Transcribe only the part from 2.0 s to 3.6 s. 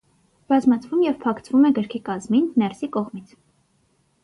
կազմին, ներսի կողմից։